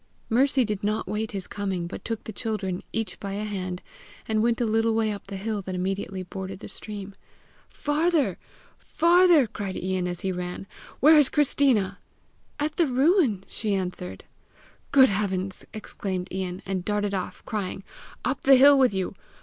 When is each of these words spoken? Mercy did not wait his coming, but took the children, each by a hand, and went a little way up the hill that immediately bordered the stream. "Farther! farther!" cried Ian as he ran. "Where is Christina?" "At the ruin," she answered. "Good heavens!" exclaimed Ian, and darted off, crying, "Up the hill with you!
Mercy 0.31 0.65
did 0.65 0.83
not 0.83 1.07
wait 1.07 1.31
his 1.31 1.45
coming, 1.45 1.85
but 1.85 2.03
took 2.03 2.23
the 2.23 2.33
children, 2.33 2.81
each 2.91 3.19
by 3.19 3.33
a 3.33 3.43
hand, 3.43 3.83
and 4.27 4.41
went 4.41 4.59
a 4.59 4.65
little 4.65 4.95
way 4.95 5.11
up 5.11 5.27
the 5.27 5.37
hill 5.37 5.61
that 5.61 5.75
immediately 5.75 6.23
bordered 6.23 6.57
the 6.57 6.67
stream. 6.67 7.13
"Farther! 7.69 8.39
farther!" 8.79 9.45
cried 9.45 9.77
Ian 9.77 10.07
as 10.07 10.21
he 10.21 10.31
ran. 10.31 10.65
"Where 11.01 11.19
is 11.19 11.29
Christina?" 11.29 11.99
"At 12.59 12.77
the 12.77 12.87
ruin," 12.87 13.43
she 13.47 13.75
answered. 13.75 14.23
"Good 14.91 15.09
heavens!" 15.09 15.67
exclaimed 15.71 16.29
Ian, 16.31 16.63
and 16.65 16.83
darted 16.83 17.13
off, 17.13 17.45
crying, 17.45 17.83
"Up 18.25 18.41
the 18.41 18.55
hill 18.55 18.79
with 18.79 18.95
you! 18.95 19.13